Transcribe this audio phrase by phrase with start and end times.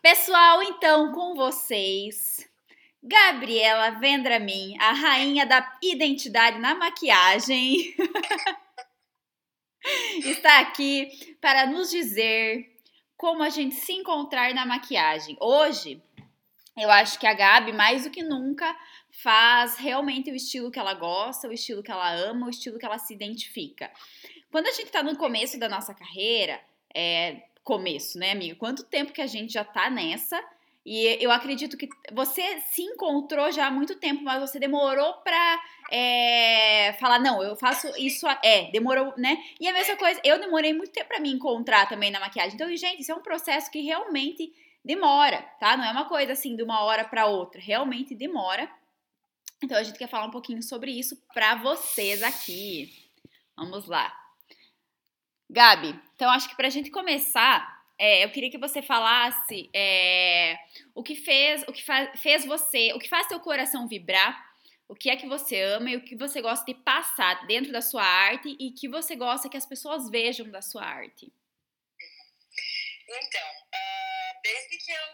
[0.00, 2.48] Pessoal, então com vocês,
[3.02, 7.96] Gabriela Vendramin, a rainha da identidade na maquiagem,
[10.24, 12.76] está aqui para nos dizer
[13.16, 15.36] como a gente se encontrar na maquiagem.
[15.40, 16.00] Hoje,
[16.76, 18.72] eu acho que a Gabi, mais do que nunca,
[19.10, 22.86] faz realmente o estilo que ela gosta, o estilo que ela ama, o estilo que
[22.86, 23.90] ela se identifica.
[24.48, 26.60] Quando a gente tá no começo da nossa carreira,
[26.94, 28.54] é, começo, né, amiga?
[28.56, 30.42] Quanto tempo que a gente já tá nessa?
[30.90, 35.62] E eu acredito que você se encontrou já há muito tempo, mas você demorou pra
[35.90, 38.26] é, falar, não, eu faço isso.
[38.42, 39.36] É, demorou, né?
[39.60, 42.54] E a mesma coisa, eu demorei muito tempo pra me encontrar também na maquiagem.
[42.54, 44.50] Então, gente, isso é um processo que realmente
[44.82, 45.76] demora, tá?
[45.76, 48.66] Não é uma coisa assim de uma hora para outra, realmente demora.
[49.62, 52.90] Então, a gente quer falar um pouquinho sobre isso pra vocês aqui.
[53.54, 54.17] Vamos lá.
[55.50, 60.58] Gabi, então acho que para a gente começar, é, eu queria que você falasse é,
[60.94, 61.82] o que fez, o que
[62.16, 64.46] fez você, o que faz seu coração vibrar,
[64.86, 67.82] o que é que você ama e o que você gosta de passar dentro da
[67.82, 71.32] sua arte e que você gosta que as pessoas vejam da sua arte.
[73.08, 75.08] Então, uh, desde que eu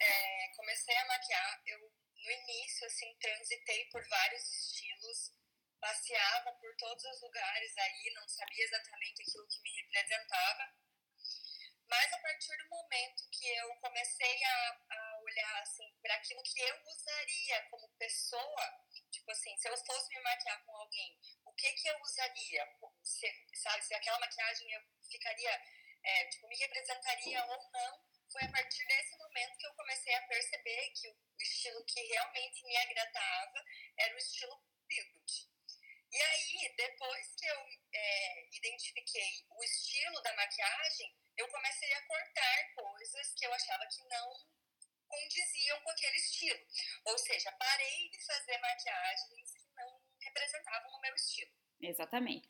[0.00, 5.32] é, comecei a maquiar, eu no início assim transitei por vários estilos
[5.80, 10.74] passeava por todos os lugares aí, não sabia exatamente aquilo que me representava.
[11.88, 16.60] Mas a partir do momento que eu comecei a, a olhar assim para aquilo que
[16.60, 21.72] eu usaria como pessoa, tipo assim, se eu fosse me maquiar com alguém, o que
[21.72, 22.68] que eu usaria?
[23.02, 25.62] Se, sabe, se aquela maquiagem eu ficaria,
[26.04, 28.04] é, tipo, me representaria ou não?
[28.30, 32.62] Foi a partir desse momento que eu comecei a perceber que o estilo que realmente
[32.66, 33.64] me agradava
[33.96, 35.47] era o estilo beauty.
[36.10, 37.60] E aí, depois que eu
[37.92, 44.02] é, identifiquei o estilo da maquiagem, eu comecei a cortar coisas que eu achava que
[44.08, 44.32] não
[45.06, 46.60] condiziam com aquele estilo.
[47.04, 51.52] Ou seja, parei de fazer maquiagens que não representavam o meu estilo.
[51.80, 52.48] Exatamente.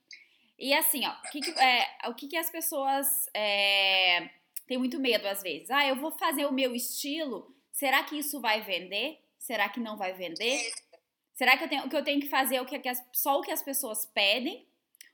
[0.58, 4.28] E assim, ó, o que, que é, o que, que as pessoas é,
[4.66, 5.70] têm muito medo às vezes?
[5.70, 9.24] Ah, eu vou fazer o meu estilo, será que isso vai vender?
[9.38, 10.56] Será que não vai vender?
[10.56, 10.87] Isso.
[11.38, 12.82] Será que eu tenho, o que eu tenho que fazer é o que,
[13.12, 14.68] só o que as pessoas pedem?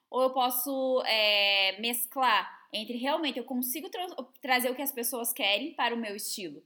[0.08, 4.06] Ou eu posso é, mesclar entre realmente eu consigo tra
[4.40, 6.64] trazer o que as pessoas querem para o meu estilo?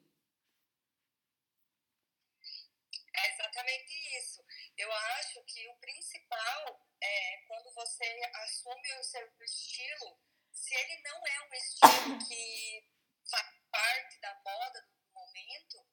[3.17, 4.45] É exatamente isso.
[4.77, 8.05] Eu acho que o principal é quando você
[8.45, 10.17] assume o seu estilo,
[10.53, 12.87] se ele não é um estilo que
[13.29, 15.85] faz parte da moda do momento,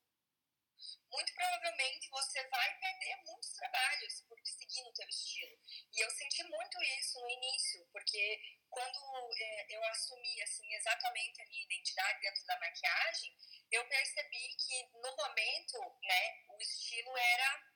[1.11, 5.57] muito provavelmente você vai perder muitos trabalhos por seguir no teu estilo.
[5.93, 8.99] E eu senti muito isso no início, porque quando
[9.39, 13.37] é, eu assumi assim exatamente a minha identidade dentro da maquiagem,
[13.71, 17.75] eu percebi que no momento, né, o estilo era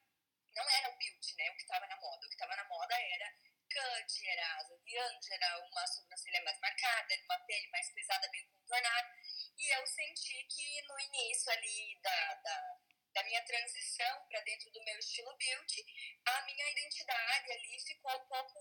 [0.56, 2.26] não era o beauty, né, o que estava na moda.
[2.26, 3.34] O que estava na moda era
[3.70, 8.46] cut, era asa de anjo, era uma sobrancelha mais marcada, uma pele mais pesada, bem
[8.48, 9.16] contornada.
[9.58, 12.79] E eu senti que no início ali da, da
[13.14, 15.86] da minha transição para dentro do meu estilo beauty,
[16.26, 18.60] a minha identidade ali ficou um pouco,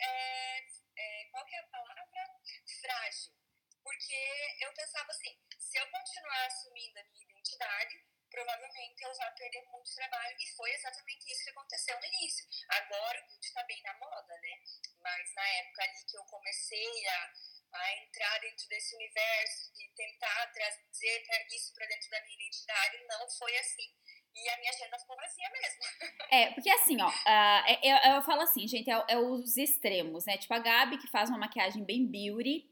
[0.00, 0.58] é,
[0.96, 2.40] é, qual que é a palavra?
[2.80, 3.32] Frágil.
[3.82, 9.62] Porque eu pensava assim, se eu continuar assumindo a minha identidade, provavelmente eu vou perder
[9.66, 10.36] muito trabalho.
[10.38, 12.46] E foi exatamente isso que aconteceu no início.
[12.68, 14.58] Agora o beauty está bem na moda, né?
[15.00, 17.32] Mas na época ali que eu comecei a
[17.72, 21.22] a entrar dentro desse universo e tentar trazer
[21.54, 23.94] isso para dentro da minha identidade, não foi assim.
[24.34, 25.80] E a minha agenda ficou vazia mesmo.
[26.30, 30.38] É, porque assim, ó, uh, eu, eu, falo assim, gente, é, é, os extremos, né?
[30.38, 32.70] Tipo a Gabi que faz uma maquiagem bem beauty.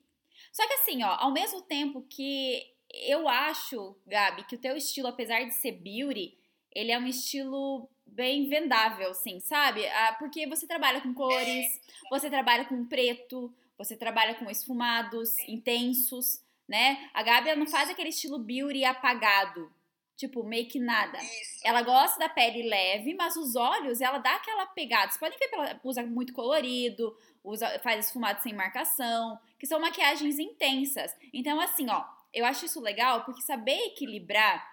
[0.52, 5.08] Só que assim, ó, ao mesmo tempo que eu acho, Gabi, que o teu estilo,
[5.08, 6.38] apesar de ser beauty,
[6.72, 9.86] ele é um estilo bem vendável, assim, sabe?
[9.88, 12.08] Ah, porque você trabalha com cores, é.
[12.10, 17.08] você trabalha com preto, você trabalha com esfumados intensos, né?
[17.14, 19.72] A Gabi ela não faz aquele estilo beauty apagado,
[20.16, 21.16] tipo make nada.
[21.22, 21.60] Isso.
[21.64, 25.12] Ela gosta da pele leve, mas os olhos ela dá aquela pegada.
[25.12, 29.80] Vocês podem ver que ela usa muito colorido, usa, faz esfumado sem marcação, que são
[29.80, 31.16] maquiagens intensas.
[31.32, 32.04] Então assim, ó,
[32.34, 34.66] eu acho isso legal porque saber equilibrar,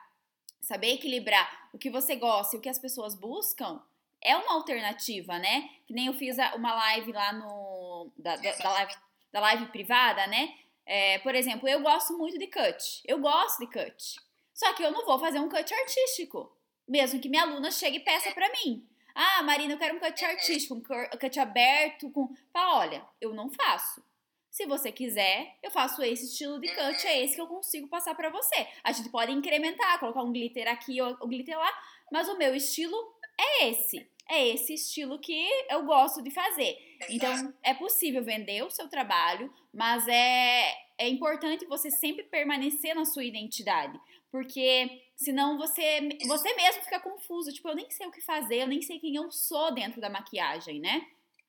[0.59, 3.81] saber equilibrar o que você gosta e o que as pessoas buscam
[4.25, 5.69] é uma alternativa, né?
[5.85, 8.11] Que nem eu fiz uma live lá no.
[8.17, 8.93] Da, da, da live,
[9.31, 10.55] da live privada, né?
[10.85, 13.01] É, por exemplo, eu gosto muito de cut.
[13.05, 14.15] Eu gosto de cut.
[14.53, 16.51] Só que eu não vou fazer um cut artístico.
[16.87, 18.87] Mesmo que minha aluna chegue e peça pra mim.
[19.13, 22.33] Ah, Marina, eu quero um cut artístico, um cut aberto, com.
[22.51, 24.03] Fala, olha, eu não faço.
[24.49, 28.15] Se você quiser, eu faço esse estilo de cut, é esse que eu consigo passar
[28.15, 28.67] para você.
[28.83, 31.71] A gente pode incrementar, colocar um glitter aqui ou um glitter lá,
[32.11, 32.95] mas o meu estilo
[33.37, 34.09] é esse.
[34.29, 36.77] É esse estilo que eu gosto de fazer.
[37.09, 43.05] Então, é possível vender o seu trabalho, mas é, é importante você sempre permanecer na
[43.05, 43.99] sua identidade.
[44.31, 47.53] Porque senão você, você mesmo fica confuso.
[47.53, 50.09] Tipo, eu nem sei o que fazer, eu nem sei quem eu sou dentro da
[50.09, 50.99] maquiagem, né?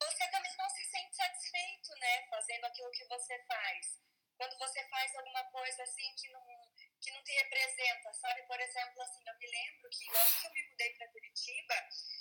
[0.00, 2.22] Você também não se sente satisfeito, né?
[2.30, 3.98] Fazendo aquilo que você faz.
[4.36, 6.40] Quando você faz alguma coisa assim que não,
[7.00, 8.42] que não te representa, sabe?
[8.42, 11.74] Por exemplo, assim, eu me lembro que logo que eu me mudei para Curitiba,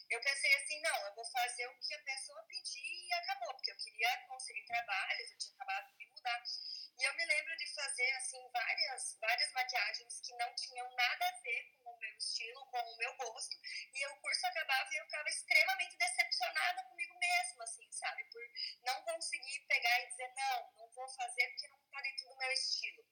[0.10, 3.72] eu pensei assim, não, eu vou fazer o que a pessoa pedir e acabou, porque
[3.72, 6.44] eu queria conseguir trabalhos, eu tinha acabado de me mudar.
[6.98, 11.42] E eu me lembro de fazer, assim, várias, várias maquiagens que não tinham nada a
[11.42, 13.58] ver com o meu estilo, com o meu gosto.
[13.94, 18.24] E o curso acabava e eu ficava extremamente decepcionada comigo mesma, assim, sabe?
[18.26, 18.42] Por
[18.84, 22.52] não conseguir pegar e dizer, não, não vou fazer porque não tá dentro do meu
[22.52, 23.06] estilo.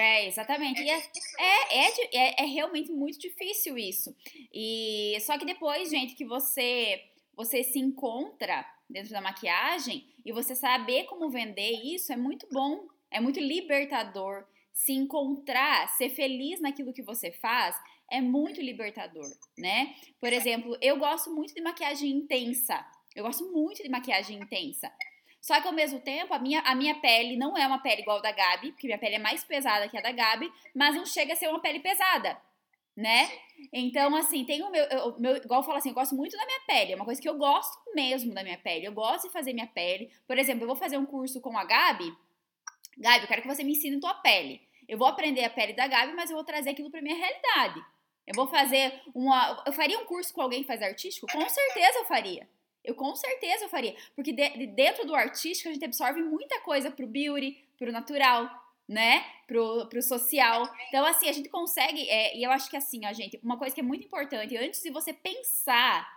[0.00, 0.80] É, exatamente.
[0.80, 0.96] É,
[1.38, 4.16] é, é, é, é, realmente muito difícil isso.
[4.52, 7.04] E só que depois, gente, que você
[7.36, 12.86] você se encontra dentro da maquiagem e você saber como vender isso é muito bom
[13.10, 14.44] é muito libertador.
[14.72, 17.76] Se encontrar, ser feliz naquilo que você faz,
[18.10, 19.94] é muito libertador, né?
[20.20, 22.84] Por exemplo, eu gosto muito de maquiagem intensa.
[23.14, 24.90] Eu gosto muito de maquiagem intensa.
[25.40, 28.18] Só que ao mesmo tempo, a minha, a minha pele não é uma pele igual
[28.18, 31.06] a da Gabi, porque minha pele é mais pesada que a da Gabi, mas não
[31.06, 32.36] chega a ser uma pele pesada,
[32.94, 33.30] né?
[33.72, 35.36] Então, assim, tem o meu, eu, meu.
[35.36, 36.92] Igual eu falo assim, eu gosto muito da minha pele.
[36.92, 38.86] É uma coisa que eu gosto mesmo da minha pele.
[38.86, 40.10] Eu gosto de fazer minha pele.
[40.26, 42.14] Por exemplo, eu vou fazer um curso com a Gabi.
[42.98, 44.60] Gabi, eu quero que você me ensine tua pele.
[44.86, 47.80] Eu vou aprender a pele da Gabi, mas eu vou trazer aquilo para minha realidade.
[48.26, 49.62] Eu vou fazer uma.
[49.66, 51.26] Eu faria um curso com alguém que faz artístico?
[51.30, 52.48] Com certeza eu faria.
[52.84, 53.94] Eu com certeza eu faria.
[54.14, 58.50] Porque de, dentro do artístico a gente absorve muita coisa pro beauty, pro natural,
[58.88, 59.24] né?
[59.46, 60.62] Pro, pro social.
[60.88, 62.08] Então, assim, a gente consegue.
[62.08, 64.82] É, e eu acho que assim, ó, gente, uma coisa que é muito importante, antes
[64.82, 66.08] de você pensar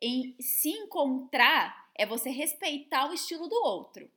[0.00, 4.10] em se encontrar, é você respeitar o estilo do outro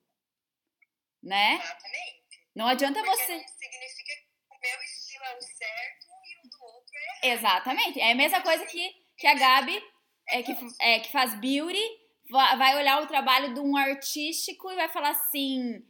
[1.25, 1.55] né?
[1.55, 2.45] Exatamente.
[2.53, 3.37] Não adianta Porque você.
[3.37, 7.39] Não significa que o meu estilo é o certo e o do outro é errado.
[7.39, 7.99] Exatamente.
[7.99, 9.83] É a mesma coisa que, que a Gabi,
[10.29, 11.81] é, que, é, que faz beauty,
[12.29, 15.83] vai olhar o trabalho de um artístico e vai falar assim.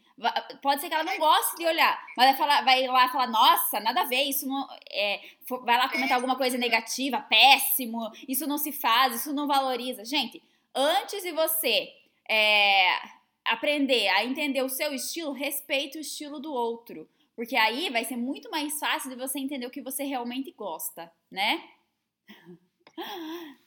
[0.62, 3.82] Pode ser que ela não goste de olhar, mas vai, falar, vai lá falar, nossa,
[3.82, 4.68] nada a ver, isso não.
[4.90, 5.22] É,
[5.64, 10.06] vai lá comentar alguma coisa negativa, péssimo, isso não se faz, isso não valoriza.
[10.06, 10.42] Gente,
[10.74, 11.90] antes de você
[12.30, 12.92] é,
[13.44, 17.10] aprender a entender o seu estilo, respeite o estilo do outro.
[17.36, 21.12] Porque aí vai ser muito mais fácil de você entender o que você realmente gosta,
[21.30, 21.62] né?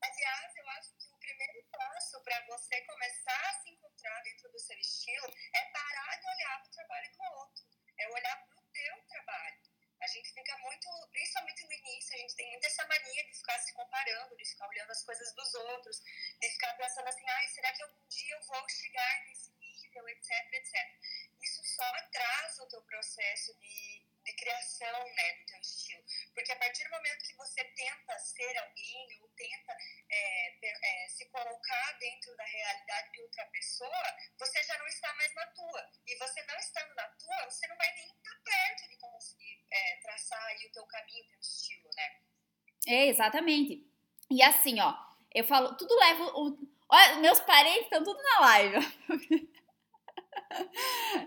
[0.00, 4.58] Aliás, eu acho que o primeiro passo para você começar a se encontrar dentro do
[4.58, 7.64] seu estilo é parar de olhar para o trabalho do outro.
[7.98, 9.68] É olhar para o teu trabalho.
[10.00, 13.58] A gente fica muito, principalmente no início, a gente tem muito essa mania de ficar
[13.58, 16.00] se comparando, de ficar olhando as coisas dos outros,
[16.40, 20.30] de ficar pensando assim, ai, será que algum dia eu vou chegar nesse nível, etc,
[20.52, 21.00] etc.
[21.42, 23.97] Isso só atrasa o teu processo de,
[24.28, 26.04] de criação, né, do teu estilo.
[26.34, 29.74] Porque a partir do momento que você tenta ser alguém ou tenta
[30.10, 35.34] é, é, se colocar dentro da realidade de outra pessoa, você já não está mais
[35.34, 35.90] na tua.
[36.06, 39.96] E você não estando na tua, você não vai nem estar perto de conseguir é,
[39.96, 42.20] traçar aí o teu caminho, o teu estilo, né?
[42.86, 43.86] É, exatamente.
[44.30, 44.94] E assim, ó,
[45.34, 46.24] eu falo, tudo leva.
[46.36, 46.58] O,
[46.90, 48.76] olha, meus parentes estão tudo na live.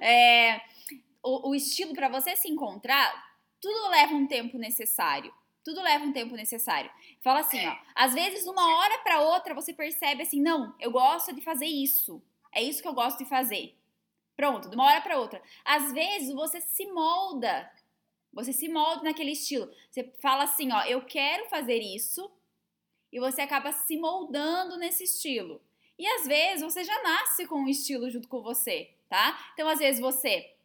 [0.01, 0.61] é,
[1.23, 5.33] o, o estilo para você se encontrar, tudo leva um tempo necessário.
[5.63, 6.89] Tudo leva um tempo necessário.
[7.21, 7.75] Fala assim, ó.
[7.93, 12.21] Às vezes, uma hora para outra, você percebe assim, não, eu gosto de fazer isso.
[12.51, 13.77] É isso que eu gosto de fazer.
[14.35, 15.41] Pronto, de uma hora para outra.
[15.63, 17.71] Às vezes, você se molda.
[18.33, 19.71] Você se molda naquele estilo.
[19.89, 22.31] Você fala assim, ó, eu quero fazer isso.
[23.11, 25.61] E você acaba se moldando nesse estilo.
[25.99, 29.51] E às vezes, você já nasce com um estilo junto com você, tá?
[29.53, 30.55] Então, às vezes, você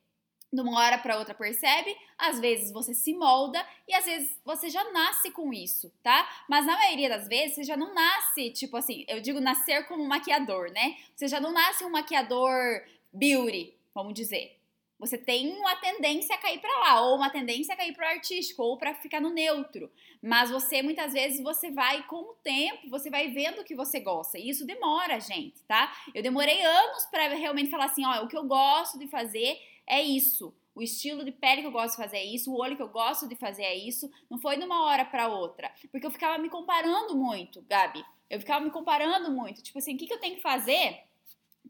[0.56, 4.68] de uma hora para outra percebe, às vezes você se molda e às vezes você
[4.68, 6.28] já nasce com isso, tá?
[6.48, 10.04] Mas na maioria das vezes você já não nasce, tipo assim, eu digo nascer como
[10.04, 10.96] maquiador, né?
[11.14, 12.82] Você já não nasce um maquiador
[13.12, 14.56] beauty, vamos dizer.
[14.98, 18.10] Você tem uma tendência a cair para lá, ou uma tendência a cair para o
[18.10, 19.90] artístico, ou para ficar no neutro.
[20.22, 24.00] Mas você, muitas vezes, você vai, com o tempo, você vai vendo o que você
[24.00, 24.38] gosta.
[24.38, 25.94] E isso demora, gente, tá?
[26.14, 30.02] Eu demorei anos para realmente falar assim: ó, o que eu gosto de fazer é
[30.02, 30.54] isso.
[30.74, 32.88] O estilo de pele que eu gosto de fazer é isso, o olho que eu
[32.88, 34.10] gosto de fazer é isso.
[34.30, 35.72] Não foi de uma hora para outra.
[35.90, 38.04] Porque eu ficava me comparando muito, Gabi.
[38.28, 39.62] Eu ficava me comparando muito.
[39.62, 41.04] Tipo assim, o que, que eu tenho que fazer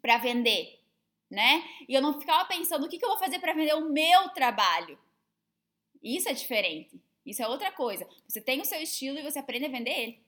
[0.01, 0.81] para vender?
[1.31, 1.65] né?
[1.89, 4.29] E eu não ficava pensando o que, que eu vou fazer para vender o meu
[4.31, 4.99] trabalho.
[6.03, 7.01] Isso é diferente.
[7.25, 8.07] Isso é outra coisa.
[8.29, 10.27] Você tem o seu estilo e você aprende a vender ele.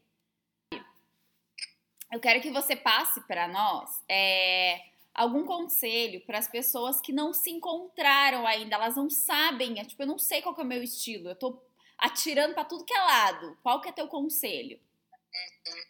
[2.12, 4.82] Eu quero que você passe para nós é,
[5.18, 10.00] algum conselho para as pessoas que não se encontraram ainda, elas não sabem, é, tipo,
[10.02, 11.60] eu não sei qual é o meu estilo, eu tô
[11.98, 13.58] atirando para tudo que é lado.
[13.60, 14.80] Qual que é teu conselho?
[15.10, 15.82] Uhum.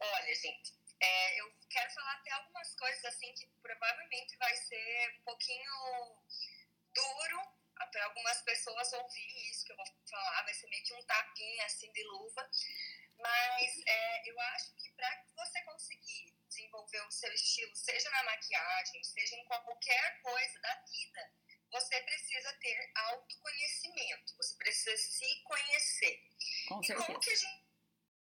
[0.00, 5.24] Olha, gente, é, eu quero falar até algumas coisas assim que provavelmente vai ser um
[5.24, 5.72] pouquinho
[6.92, 7.60] duro
[7.92, 11.64] para algumas pessoas ouvir isso que eu vou falar, vai ser meio que um tapinha
[11.64, 12.50] assim de luva.
[13.18, 19.02] Mas é, eu acho que para você conseguir desenvolver o seu estilo, seja na maquiagem,
[19.02, 21.32] seja em qualquer coisa da vida,
[21.70, 26.22] você precisa ter autoconhecimento, você precisa se conhecer.
[26.68, 27.64] Com e como que a gente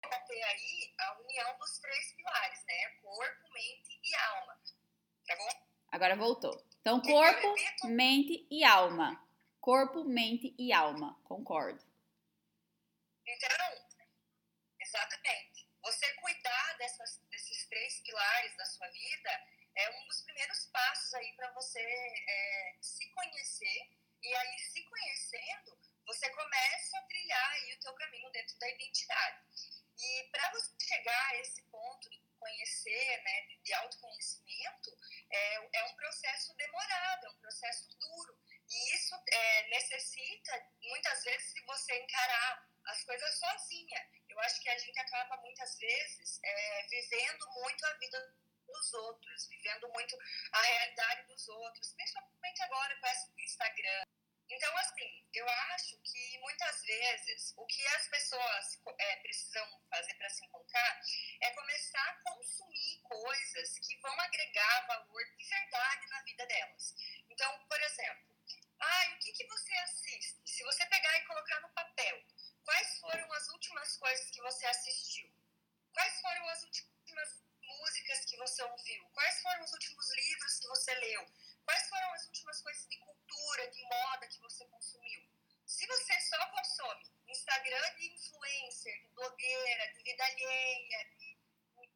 [0.03, 2.91] vai ter aí a união dos três pilares, né?
[3.01, 4.61] Corpo, mente e alma.
[5.27, 5.67] Tá bom?
[5.93, 6.67] Agora voltou.
[6.81, 9.23] Então, corpo, mente e alma.
[9.61, 11.19] Corpo, mente e alma.
[11.25, 11.83] Concordo.
[13.25, 13.87] Então,
[14.81, 15.69] exatamente.
[15.83, 19.31] Você cuidar dessas, desses três pilares da sua vida
[19.75, 23.91] é um dos primeiros passos aí para você é, se conhecer.
[24.23, 25.77] E aí, se conhecendo,
[26.07, 29.41] você começa a trilhar aí o teu caminho dentro da identidade.
[29.99, 34.97] E para você chegar a esse ponto de conhecer, né, de, de autoconhecimento,
[35.31, 38.39] é, é um processo demorado, é um processo duro.
[38.69, 44.11] E isso é, necessita, muitas vezes, de você encarar as coisas sozinha.
[44.33, 48.35] Eu acho que a gente acaba, muitas vezes, é, vivendo muito a vida
[48.67, 50.17] dos outros, vivendo muito
[50.53, 54.05] a realidade dos outros, principalmente agora com esse Instagram.
[54.49, 60.31] Então, assim, eu acho que muitas vezes o que as pessoas é, precisam fazer para
[60.31, 61.01] se encontrar
[61.41, 66.95] é começar a consumir coisas que vão agregar valor de verdade na vida delas.
[67.29, 68.33] Então, por exemplo,
[68.81, 70.41] ah, o que, que você assiste?
[70.45, 72.23] Se você pegar e colocar no papel,
[72.65, 75.31] quais foram as últimas coisas que você assistiu?
[75.93, 79.05] Quais foram as últimas músicas que você ouviu?
[79.11, 81.27] Quais foram os últimos livros que você leu?
[81.65, 85.23] Quais foram as últimas coisas de cultura, de moda que você consumiu?
[85.67, 91.39] Se você só consome Instagram de influencer, de blogueira, de vida alheia, de,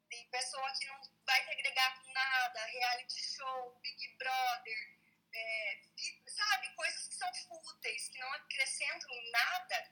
[0.09, 4.97] de pessoa que não vai te agregar com nada, reality show, Big Brother,
[5.33, 5.81] é,
[6.27, 9.86] sabe, coisas que são fúteis, que não acrescentam nada,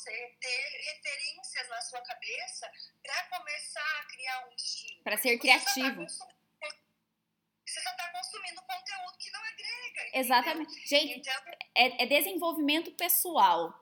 [0.00, 2.70] você ter referências na sua cabeça
[3.02, 5.02] para começar a criar um estilo.
[5.04, 6.06] Para ser criativo.
[6.06, 10.18] Você só está consumindo conteúdo que não agrega.
[10.18, 10.70] Exatamente.
[10.70, 10.86] Entendeu?
[10.86, 11.34] Gente, então,
[11.76, 13.78] é, é desenvolvimento pessoal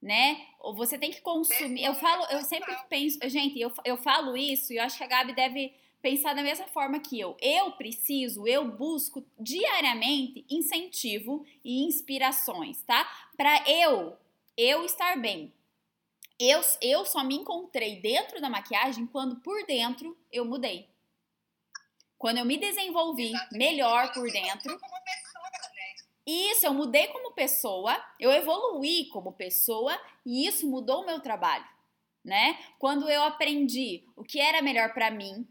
[0.00, 0.46] né?
[0.60, 1.84] Ou você tem que consumir.
[1.84, 5.08] Eu falo, eu sempre penso, gente, eu, eu falo isso e eu acho que a
[5.08, 7.36] Gabi deve pensar da mesma forma que eu.
[7.42, 13.10] Eu preciso, eu busco diariamente incentivo e inspirações, tá?
[13.36, 14.16] Para eu,
[14.56, 15.52] eu estar bem.
[16.38, 20.88] Eu, eu só me encontrei dentro da maquiagem quando por dentro eu mudei.
[22.16, 23.58] Quando eu me desenvolvi Exatamente.
[23.58, 24.72] melhor por dentro.
[24.72, 24.78] Né?
[26.26, 31.66] Isso, eu mudei como pessoa, eu evoluí como pessoa e isso mudou o meu trabalho,
[32.24, 32.58] né?
[32.78, 35.48] Quando eu aprendi o que era melhor para mim,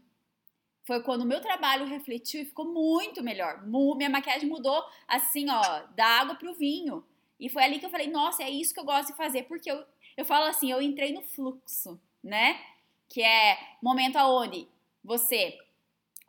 [0.84, 3.62] foi quando o meu trabalho refletiu e ficou muito melhor.
[3.66, 7.04] Minha maquiagem mudou assim, ó, da água pro vinho.
[7.38, 9.70] E foi ali que eu falei, nossa, é isso que eu gosto de fazer, porque
[9.70, 9.84] eu,
[10.18, 12.60] eu falo assim, eu entrei no fluxo, né?
[13.08, 14.66] Que é momento aonde
[15.02, 15.56] você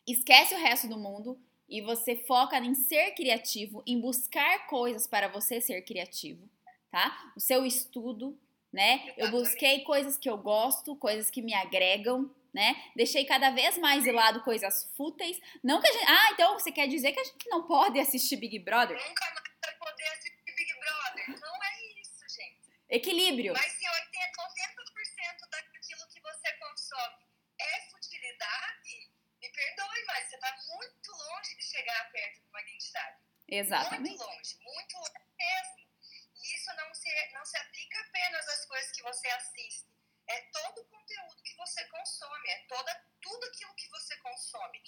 [0.05, 5.27] esquece o resto do mundo e você foca em ser criativo, em buscar coisas para
[5.27, 6.47] você ser criativo,
[6.91, 7.33] tá?
[7.35, 8.37] O seu estudo,
[8.71, 9.11] né?
[9.17, 12.75] Eu busquei coisas que eu gosto, coisas que me agregam, né?
[12.95, 15.41] Deixei cada vez mais de lado coisas fúteis.
[15.63, 16.05] Não que a gente.
[16.05, 18.97] Ah, então você quer dizer que a gente não pode assistir Big Brother?
[18.97, 21.41] Nunca mais vai poder assistir Big Brother.
[21.41, 22.59] Não é isso, gente.
[22.89, 23.53] Equilíbrio.
[23.53, 27.27] Mas se 80%, daquilo que você consome
[27.59, 33.17] é futilidade, me perdoe, mas você está muito longe de chegar perto de uma identidade.
[33.47, 34.09] Exatamente.
[34.09, 35.89] Muito longe, muito longe mesmo.
[36.35, 39.89] E isso não se, não se aplica apenas às coisas que você assiste
[40.29, 44.81] é todo o conteúdo que você consome, é toda, tudo aquilo que você consome.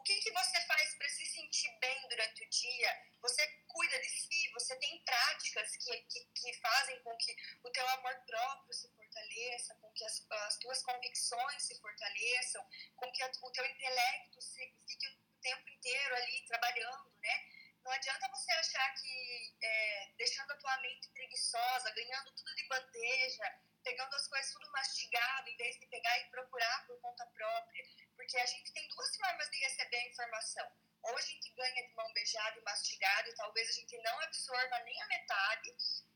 [0.00, 3.02] O que, que você faz para se sentir bem durante o dia?
[3.20, 4.50] Você cuida de si?
[4.54, 9.74] Você tem práticas que, que, que fazem com que o teu amor próprio se fortaleça,
[9.74, 12.66] com que as, as tuas convicções se fortaleçam,
[12.96, 17.44] com que a, o teu intelecto se, fique o tempo inteiro ali trabalhando, né?
[17.84, 23.54] Não adianta você achar que é, deixando a tua mente preguiçosa, ganhando tudo de bandeja,
[23.82, 27.84] pegando as coisas tudo mastigado, em vez de pegar e procurar por conta própria.
[28.16, 30.70] Porque a gente tem duas formas de receber a informação.
[31.02, 34.78] Ou a gente ganha de mão beijada e mastigada, e talvez a gente não absorva
[34.80, 35.74] nem a metade,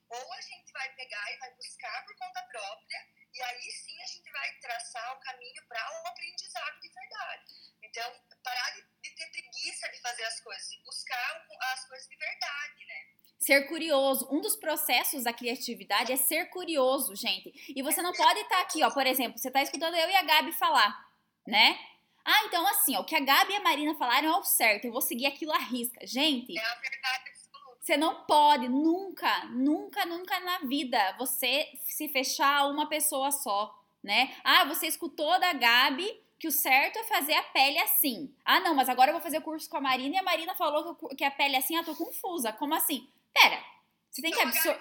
[0.08, 4.06] ou a gente vai pegar e vai buscar por conta própria, e aí sim a
[4.06, 7.52] gente vai traçar o caminho para o aprendizado de verdade.
[7.82, 12.16] Então, parar de, de ter preguiça de fazer as coisas e buscar as coisas de
[12.16, 13.13] verdade, né?
[13.44, 14.26] Ser curioso.
[14.30, 17.52] Um dos processos da criatividade é ser curioso, gente.
[17.76, 20.16] E você não pode estar tá aqui, ó, por exemplo, você está escutando eu e
[20.16, 21.06] a Gabi falar,
[21.46, 21.78] né?
[22.24, 24.86] Ah, então assim, ó, o que a Gabi e a Marina falaram é o certo,
[24.86, 26.06] eu vou seguir aquilo à risca.
[26.06, 27.76] Gente, é a verdade absoluta.
[27.82, 33.78] Você não pode, nunca, nunca, nunca na vida você se fechar a uma pessoa só,
[34.02, 34.34] né?
[34.42, 38.34] Ah, você escutou da Gabi que o certo é fazer a pele assim.
[38.42, 40.54] Ah, não, mas agora eu vou fazer o curso com a Marina e a Marina
[40.54, 42.50] falou que a pele é assim, ah, tô confusa.
[42.50, 43.06] Como assim?
[43.34, 43.62] Pera,
[44.10, 44.80] você tem que absorver.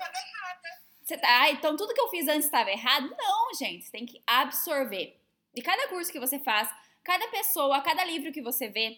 [1.04, 3.14] Você tá, ah, então tudo que eu fiz antes estava errado?
[3.18, 5.20] Não, gente, você tem que absorver.
[5.54, 6.70] De cada curso que você faz,
[7.04, 8.98] cada pessoa, cada livro que você vê,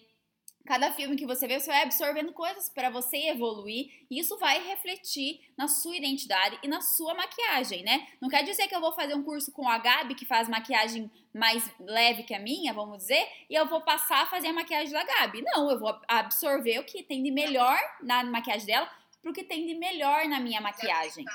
[0.66, 4.62] cada filme que você vê, você vai absorvendo coisas para você evoluir e isso vai
[4.68, 8.08] refletir na sua identidade e na sua maquiagem, né?
[8.20, 11.10] Não quer dizer que eu vou fazer um curso com a Gabi que faz maquiagem
[11.34, 14.92] mais leve que a minha, vamos dizer, e eu vou passar a fazer a maquiagem
[14.92, 15.42] da Gabi.
[15.42, 18.90] Não, eu vou absorver o que tem de melhor na maquiagem dela
[19.26, 21.26] pro que tem de melhor na minha maquiagem.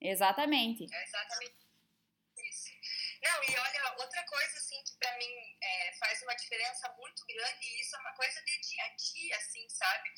[0.00, 0.86] Exatamente.
[0.90, 1.54] É exatamente
[2.48, 2.70] isso.
[3.22, 7.66] Não, e olha, outra coisa assim que para mim é, faz uma diferença muito grande,
[7.66, 10.08] e isso é uma coisa de dia a dia, assim, sabe?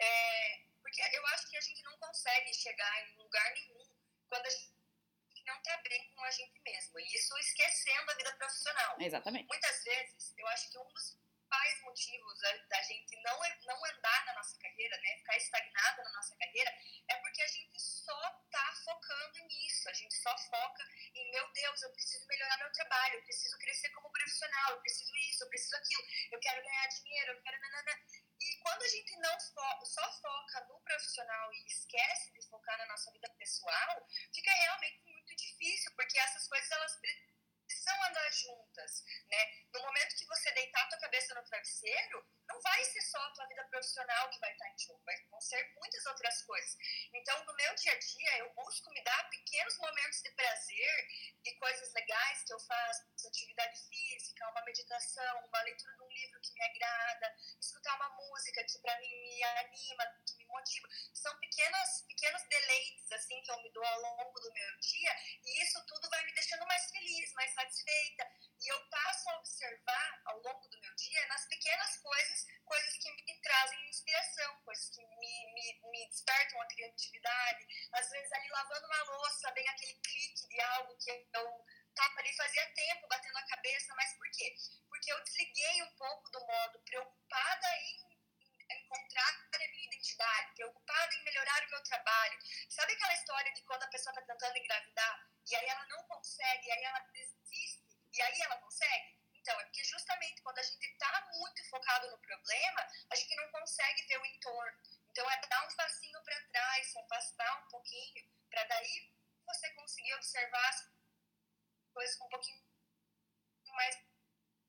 [0.00, 3.86] É, porque eu acho que a gente não consegue chegar em lugar nenhum
[4.28, 4.74] quando a gente
[5.46, 6.98] não tá bem com a gente mesmo.
[6.98, 8.96] E isso esquecendo a vida profissional.
[8.98, 9.46] Exatamente.
[9.46, 11.16] Muitas vezes, eu acho que um dos
[11.46, 12.38] principais motivos
[12.68, 16.70] da, gente não, não andar na nossa carreira, né, ficar estagnada na nossa carreira,
[17.08, 20.84] é porque a gente só tá focando nisso, a gente só foca
[21.14, 25.16] em, meu Deus, eu preciso melhorar meu trabalho, eu preciso crescer como profissional, eu preciso
[25.30, 27.56] isso, eu preciso aquilo, eu quero ganhar dinheiro, eu quero...
[27.56, 28.00] Nanana.
[28.38, 32.86] E quando a gente não fo só foca no profissional e esquece de focar na
[32.86, 37.00] nossa vida pessoal, fica realmente muito difícil, porque essas coisas elas
[37.66, 39.38] precisam andar juntas, né?
[39.72, 43.30] No momento que você deitar a tua cabeça no travesseiro, não vai ser só a
[43.30, 46.76] tua vida profissional que vai estar em jogo, vão ser muitas outras coisas.
[47.12, 51.08] Então, no meu dia a dia, eu busco me dar pequenos momentos de prazer
[51.44, 56.40] e coisas legais que eu faço, atividade física, uma meditação, uma leitura de um livro
[56.40, 60.88] que me agrada, escutar uma música que para mim me anima, que me motiva.
[61.14, 65.62] São pequenas, pequenos deleites assim que eu me dou ao longo do meu dia e
[65.62, 68.30] isso tudo vai me deixando mais feliz, mais satisfeita.
[68.60, 73.10] E eu passo a observar ao longo do meu dia, nas pequenas coisas, coisas que
[73.12, 77.66] me trazem inspiração, coisas que me, me, me despertam a criatividade.
[77.92, 82.32] Às vezes, ali lavando uma louça, vem aquele clique de algo que eu estava ali
[82.34, 84.54] fazia tempo batendo a cabeça, mas por quê?
[84.88, 88.16] Porque eu desliguei um pouco do modo preocupada em
[88.70, 92.38] encontrar a minha identidade, preocupada em melhorar o meu trabalho.
[92.68, 96.66] Sabe aquela história de quando a pessoa está tentando engravidar e aí ela não consegue,
[96.66, 97.85] e aí ela desiste,
[98.16, 99.16] e aí ela consegue?
[99.34, 103.48] Então, é porque justamente quando a gente está muito focado no problema, a gente não
[103.50, 104.78] consegue ver o entorno.
[105.10, 109.12] Então, é dar um passinho para trás, se afastar um pouquinho, para daí
[109.46, 110.90] você conseguir observar as
[111.94, 112.60] coisas com um pouquinho
[113.74, 114.06] mais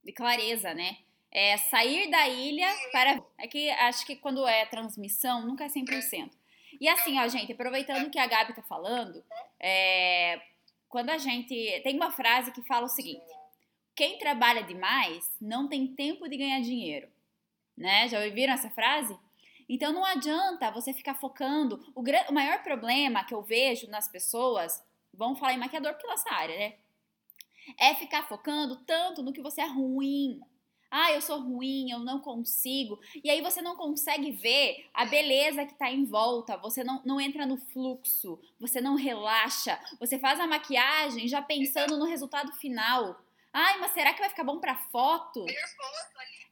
[0.07, 0.97] de clareza, né?
[1.29, 3.21] É sair da ilha para.
[3.37, 6.31] É que acho que quando é transmissão, nunca é 100%.
[6.79, 9.23] E assim, ó, gente, aproveitando que a Gabi tá falando,
[9.59, 10.41] é,
[10.87, 11.81] quando a gente.
[11.83, 13.25] Tem uma frase que fala o seguinte:
[13.97, 17.09] quem trabalha demais não tem tempo de ganhar dinheiro.
[17.75, 18.07] Né?
[18.07, 19.17] Já ouviram essa frase?
[19.67, 21.83] Então não adianta você ficar focando.
[21.95, 26.09] O, o maior problema que eu vejo nas pessoas, vamos falar em maquiador porque é
[26.11, 26.75] nossa área, né?
[27.77, 30.39] É ficar focando tanto no que você é ruim,
[30.89, 32.99] ah, eu sou ruim, eu não consigo.
[33.21, 37.19] E aí você não consegue ver a beleza que está em volta, você não, não
[37.19, 43.21] entra no fluxo, você não relaxa, você faz a maquiagem já pensando no resultado final.
[43.59, 45.43] Ai, mas será que vai ficar bom pra foto?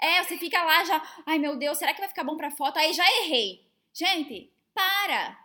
[0.02, 2.80] É, você fica lá já, ai meu Deus, será que vai ficar bom pra foto?
[2.80, 3.64] Aí já errei.
[3.94, 5.40] Gente, para!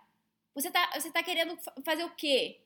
[0.54, 2.62] Você tá, você tá querendo fazer o quê?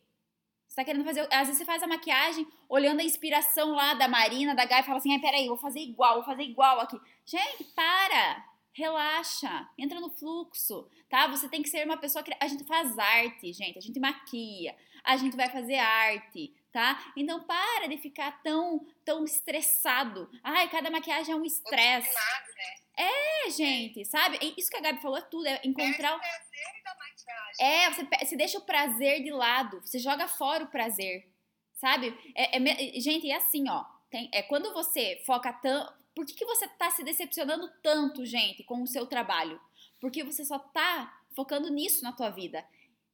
[0.69, 1.23] Você tá querendo fazer.
[1.33, 4.85] Às vezes você faz a maquiagem olhando a inspiração lá da Marina, da Gaia, e
[4.85, 6.97] fala assim: ai, peraí, vou fazer igual, vou fazer igual aqui.
[7.27, 8.45] Gente, para!
[8.73, 11.27] Relaxa, entra no fluxo, tá?
[11.29, 12.33] Você tem que ser uma pessoa que.
[12.41, 17.13] A gente faz arte, gente, a gente maquia, a gente vai fazer arte, tá?
[17.17, 20.29] Então para de ficar tão, tão estressado.
[20.43, 22.13] Ai, cada maquiagem é um estresse.
[22.13, 23.07] Né?
[23.47, 24.39] É, gente, sabe?
[24.59, 26.11] Isso que a Gabi falou é tudo, é encontrar.
[26.11, 28.11] É o prazer da maquiagem.
[28.11, 31.29] É, você, deixa o prazer de lado, você joga fora o prazer,
[31.75, 32.13] sabe?
[32.35, 33.85] É, é gente, é assim, ó.
[34.11, 35.95] Tem, é quando você foca tanto.
[36.13, 39.61] Por que, que você tá se decepcionando tanto, gente, com o seu trabalho?
[40.01, 42.65] Porque você só tá focando nisso na tua vida.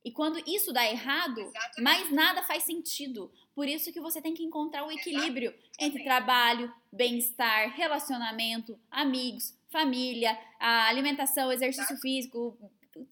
[0.04, 1.82] E quando isso dá errado, Exatamente.
[1.82, 3.32] mais nada faz sentido.
[3.54, 6.04] Por isso que você tem que encontrar o equilíbrio entre Exatamente.
[6.04, 12.56] trabalho, bem-estar, relacionamento, amigos, família, a alimentação, exercício físico,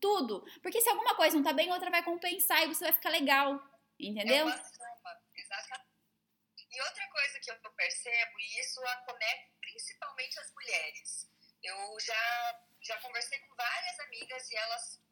[0.01, 0.44] tudo.
[0.62, 3.62] Porque se alguma coisa não tá bem, outra vai compensar e você vai ficar legal.
[4.01, 4.37] Entendeu?
[4.37, 5.88] É uma soma, exatamente.
[6.70, 11.29] E outra coisa que eu percebo, e isso acomete principalmente as mulheres.
[11.62, 15.03] Eu já, já conversei com várias amigas e elas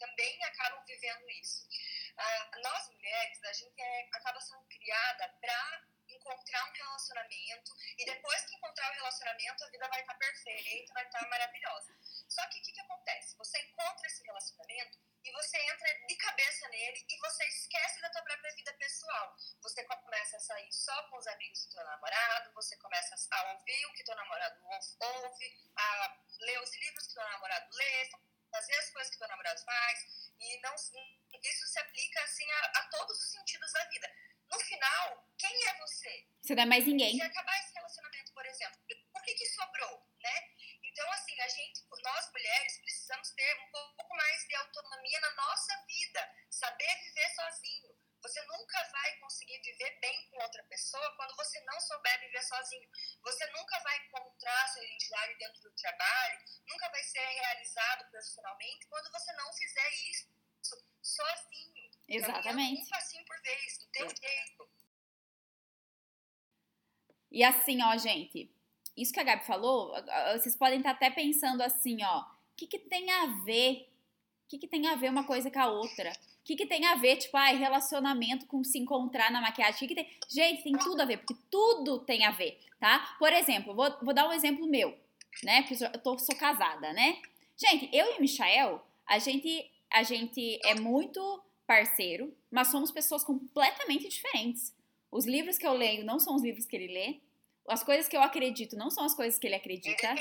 [0.00, 1.68] também acabam vivendo isso.
[2.16, 8.44] Ah, nós mulheres, a gente é, acaba sendo criada para encontrar um relacionamento e depois
[8.46, 11.96] que encontrar o relacionamento, a vida vai estar perfeita, vai estar maravilhosa.
[12.28, 13.36] Só que o que, que acontece?
[13.36, 18.22] Você encontra esse relacionamento e você entra de cabeça nele e você esquece da tua
[18.22, 19.36] própria vida pessoal.
[19.62, 23.86] Você começa a sair só com os amigos do teu namorado, você começa a ouvir
[23.86, 28.10] o que teu namorado ou- ouve, a ler os livros que teu namorado lê,
[28.50, 29.98] fazer as coisas que teu namorado faz,
[30.40, 34.10] e não isso se aplica assim a, a todos os sentidos da vida.
[34.50, 36.26] No final, quem é você?
[36.42, 37.16] Você não é mais ninguém.
[37.16, 38.80] Se acabar esse relacionamento, por exemplo,
[39.14, 40.34] o que, que sobrou, né?
[40.82, 45.84] Então, assim, a gente, nós mulheres, precisamos ter um pouco mais de autonomia na nossa
[45.86, 47.89] vida, saber viver sozinho.
[48.22, 52.88] Você nunca vai conseguir viver bem com outra pessoa quando você não souber viver sozinho.
[53.22, 59.10] Você nunca vai encontrar sua identidade dentro do trabalho, nunca vai ser realizado profissionalmente quando
[59.10, 60.28] você não fizer isso
[61.02, 61.90] sozinho.
[62.08, 62.44] Exatamente.
[62.44, 64.68] Caminhando Um passinho por vez, do teu jeito.
[67.30, 68.52] E assim, ó, gente,
[68.96, 69.94] isso que a Gabi falou,
[70.32, 73.88] vocês podem estar até pensando assim, ó, o que, que tem a ver?
[74.44, 76.12] O que, que tem a ver uma coisa com a outra?
[76.50, 79.78] Que, que tem a ver, tipo, ai, relacionamento com se encontrar na maquiagem?
[79.78, 80.10] Que, que tem?
[80.28, 83.14] Gente, tem tudo a ver, porque tudo tem a ver, tá?
[83.20, 84.98] Por exemplo, vou, vou dar um exemplo meu,
[85.44, 85.62] né?
[85.62, 87.22] Porque eu tô, sou casada, né?
[87.56, 91.20] Gente, eu e o Michael, a gente, a gente é muito
[91.68, 94.74] parceiro, mas somos pessoas completamente diferentes.
[95.08, 97.20] Os livros que eu leio não são os livros que ele lê.
[97.68, 100.16] As coisas que eu acredito não são as coisas que ele acredita.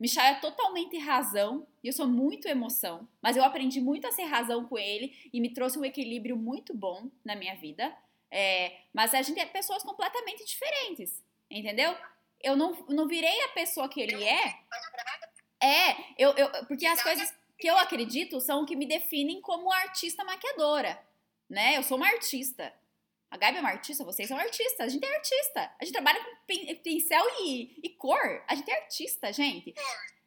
[0.00, 4.24] Michel é totalmente razão e eu sou muito emoção, mas eu aprendi muito a ser
[4.24, 7.94] razão com ele e me trouxe um equilíbrio muito bom na minha vida.
[8.30, 11.94] É, mas a gente é pessoas completamente diferentes, entendeu?
[12.42, 14.58] Eu não, não virei a pessoa que ele é.
[15.62, 19.70] É, eu, eu, porque as coisas que eu acredito são o que me definem como
[19.70, 20.98] artista maquiadora,
[21.46, 21.76] né?
[21.76, 22.72] Eu sou uma artista.
[23.30, 24.80] A Gabi é uma artista, vocês são artistas.
[24.80, 25.76] A gente é artista.
[25.80, 28.44] A gente trabalha com pin- pincel e, e cor.
[28.48, 29.72] A gente é artista, gente.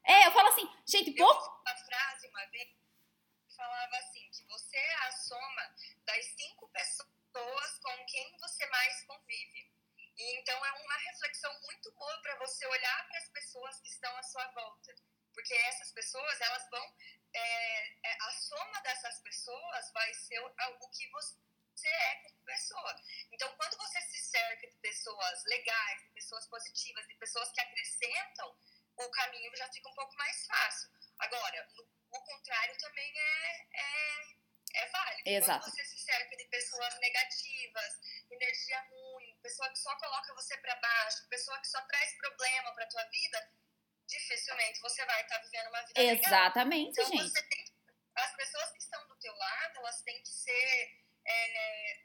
[0.06, 4.46] É, eu falo assim, gente, Eu ouvi uma frase uma vez que falava assim, que
[4.46, 9.72] você é a soma das cinco pessoas com quem você mais convive.
[10.16, 14.16] E então é uma reflexão muito boa para você olhar para as pessoas que estão
[14.16, 14.96] à sua volta.
[15.34, 16.96] Porque essas pessoas, elas vão.
[17.34, 21.43] é, a soma dessas pessoas vai ser o, o que você
[21.84, 22.96] é como pessoa.
[23.32, 28.56] Então, quando você se cerca de pessoas legais, de pessoas positivas, de pessoas que acrescentam,
[28.98, 30.90] o caminho já fica um pouco mais fácil.
[31.20, 34.36] Agora, no- o contrário também é, é,
[34.76, 35.30] é válido.
[35.30, 35.66] Exato.
[35.66, 40.76] Quando você se cerca de pessoas negativas, energia ruim, pessoa que só coloca você para
[40.76, 43.52] baixo, pessoa que só traz problema para tua vida,
[44.06, 46.16] dificilmente você vai estar vivendo uma vida legal.
[46.24, 47.30] Exatamente, Então, gente.
[47.32, 47.66] você tem,
[48.16, 52.04] as pessoas que estão do teu lado, elas têm que ser é,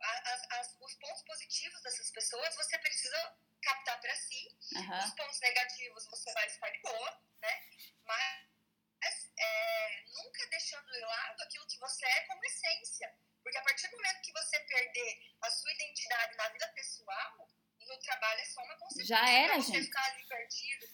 [0.00, 4.56] as- as- os pontos positivos dessas pessoas, você precisa captar para si.
[4.76, 5.04] Aham.
[5.04, 7.60] Os pontos negativos você vai ficar de boa, né?
[8.04, 13.12] Mas é, nunca deixando de lado aquilo que você é como essência.
[13.42, 17.48] Porque a partir do momento que você perder a sua identidade na vida pessoal,
[17.80, 19.16] no trabalho é só uma consequência.
[19.16, 19.84] Já era, você gente.
[19.86, 20.86] ficar ali perdido,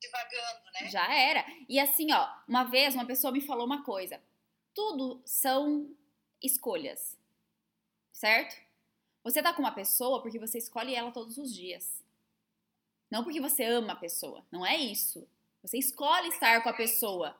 [0.00, 0.88] divagando, né?
[0.88, 1.44] Já era.
[1.68, 4.22] E assim, ó, uma vez uma pessoa me falou uma coisa.
[4.74, 5.94] Tudo são
[6.42, 7.16] escolhas.
[8.12, 8.56] Certo?
[9.22, 12.02] Você tá com uma pessoa porque você escolhe ela todos os dias.
[13.10, 14.44] Não porque você ama a pessoa.
[14.50, 15.26] Não é isso.
[15.62, 17.36] Você escolhe estar com a pessoa,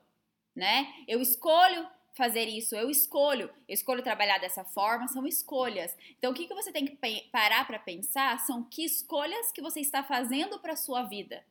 [0.54, 1.04] né?
[1.08, 5.96] Eu escolho fazer isso, eu escolho, eu escolho trabalhar dessa forma, são escolhas.
[6.18, 6.98] Então, o que, que você tem que
[7.30, 11.42] parar para pensar são que escolhas que você está fazendo para sua vida.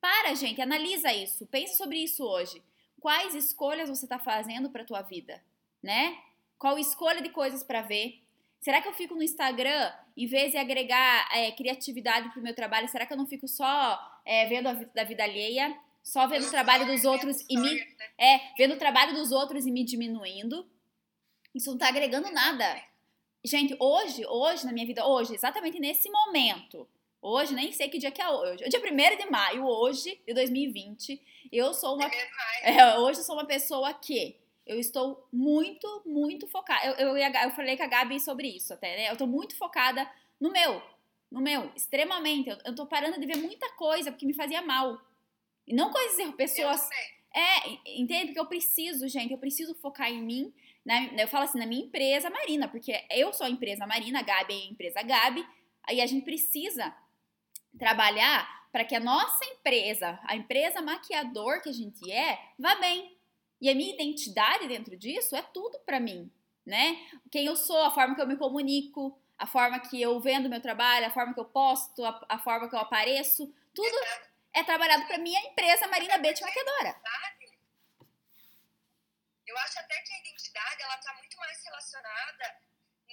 [0.00, 2.62] Para, gente, analisa isso, pense sobre isso hoje.
[3.00, 5.42] Quais escolhas você está fazendo para tua vida,
[5.82, 6.22] né?
[6.58, 8.22] Qual escolha de coisas para ver?
[8.60, 12.88] Será que eu fico no Instagram, em vez de agregar é, criatividade pro meu trabalho,
[12.88, 15.76] será que eu não fico só é, vendo a vida da vida alheia?
[16.04, 17.80] só vendo o trabalho dos outros e me.
[18.18, 20.68] É, vendo o trabalho dos outros e me diminuindo.
[21.54, 22.80] Isso não tá agregando nada.
[23.42, 26.88] Gente, hoje, hoje na minha vida, hoje, exatamente nesse momento,
[27.20, 30.34] hoje, nem sei que dia que é hoje, é dia 1 de maio, hoje, de
[30.34, 32.10] 2020, eu sou uma.
[32.62, 34.36] É, hoje eu sou uma pessoa que
[34.66, 36.86] eu estou muito, muito focada.
[36.86, 39.10] Eu, eu, eu falei com a Gabi sobre isso até, né?
[39.10, 40.82] Eu tô muito focada no meu.
[41.30, 42.48] No meu, extremamente.
[42.64, 45.00] Eu, tô parando de ver muita coisa porque me fazia mal.
[45.66, 46.88] E não coisas pessoas.
[47.34, 48.26] É, entende?
[48.26, 50.54] Porque eu preciso, gente, eu preciso focar em mim.
[50.84, 54.22] Na, eu falo assim, na minha empresa Marina, porque eu sou a empresa Marina, a
[54.22, 55.44] Gabi é a empresa Gabi.
[55.82, 56.94] Aí a gente precisa
[57.78, 63.16] trabalhar para que a nossa empresa, a empresa maquiador que a gente é, vá bem.
[63.60, 66.30] E a minha identidade dentro disso é tudo para mim,
[66.64, 66.96] né?
[67.30, 70.60] Quem eu sou, a forma que eu me comunico, a forma que eu vendo meu
[70.60, 73.96] trabalho, a forma que eu posto, a, a forma que eu apareço, tudo
[74.52, 77.00] é trabalhado para minha empresa Marina Bete Maquiadora.
[79.46, 82.64] Eu acho até que a identidade ela tá muito mais relacionada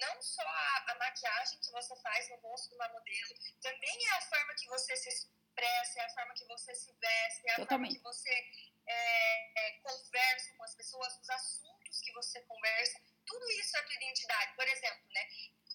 [0.02, 4.18] não só a, a, maquiagem que você faz no rosto de uma modelo, também é
[4.18, 7.56] a forma que você se expressa, é a forma que você se veste, é a
[7.56, 8.00] Totalmente.
[8.00, 13.50] forma que você é, é, conversa com as pessoas, os assuntos que você conversa, tudo
[13.52, 14.54] isso é a tua identidade.
[14.54, 15.24] Por exemplo, né?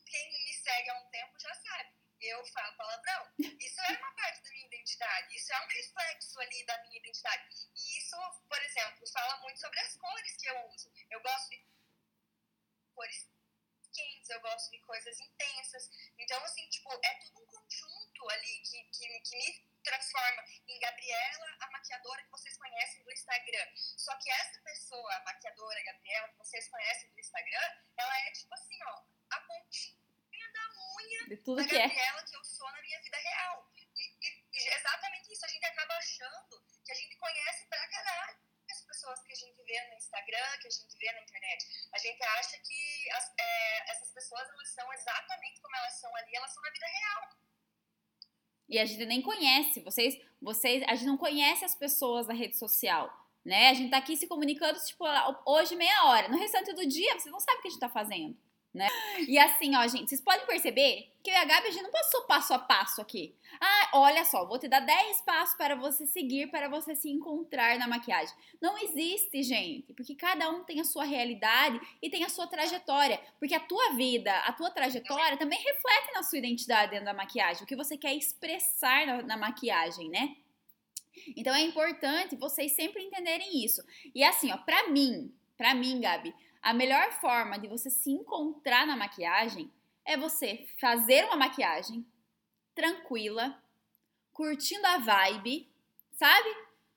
[0.06, 3.34] Quem me segue há um tempo já sabe, eu falo palavrão.
[3.60, 7.48] Isso é uma parte da minha identidade, isso é um reflexo ali da minha identidade.
[7.76, 8.16] E isso,
[8.48, 10.92] por exemplo, fala muito sobre as cores que eu uso.
[11.12, 11.66] Eu gosto de
[12.96, 13.28] cores
[13.94, 15.90] quentes, eu gosto de coisas intensas.
[16.18, 21.58] Então, assim, tipo, é tudo um conjunto ali que, que, que me transforma em Gabriela,
[21.88, 23.68] maquiadora que vocês conhecem do Instagram.
[23.76, 28.54] Só que essa pessoa, a maquiadora Gabriela, que vocês conhecem do Instagram, ela é tipo
[28.54, 30.70] assim, ó, a pontinha da
[31.00, 31.88] unha de tudo da que é.
[31.88, 32.24] Gabriela é.
[32.24, 33.72] que eu sou na minha vida real.
[33.76, 38.38] E, e, e exatamente isso, a gente acaba achando que a gente conhece pra caralho
[38.70, 41.88] as pessoas que a gente vê no Instagram, que a gente vê na internet.
[41.94, 46.36] A gente acha que as, é, essas pessoas elas são exatamente como elas são ali,
[46.36, 47.47] elas são na vida real.
[48.70, 52.58] E a gente nem conhece, vocês, vocês, a gente não conhece as pessoas da rede
[52.58, 53.10] social,
[53.46, 53.70] né?
[53.70, 55.06] A gente tá aqui se comunicando, tipo,
[55.46, 56.28] hoje meia hora.
[56.28, 58.36] No restante do dia, você não sabe o que a gente tá fazendo
[58.78, 58.88] né?
[59.28, 61.92] E assim, ó, gente, vocês podem perceber que eu e a Gabi, a gente não
[61.92, 63.36] passou passo a passo aqui.
[63.60, 67.78] Ah, olha só, vou te dar 10 passos para você seguir, para você se encontrar
[67.78, 68.34] na maquiagem.
[68.62, 73.20] Não existe, gente, porque cada um tem a sua realidade e tem a sua trajetória.
[73.40, 77.64] Porque a tua vida, a tua trajetória também reflete na sua identidade dentro da maquiagem,
[77.64, 80.38] o que você quer expressar na, na maquiagem, né?
[81.36, 83.82] Então é importante vocês sempre entenderem isso.
[84.14, 86.34] E assim, ó, pra mim, pra mim, Gabi,
[86.68, 89.72] a melhor forma de você se encontrar na maquiagem
[90.04, 92.06] é você fazer uma maquiagem
[92.76, 93.58] tranquila,
[94.34, 95.72] curtindo a vibe,
[96.12, 96.50] sabe?